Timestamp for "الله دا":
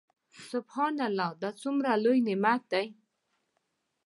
1.07-1.49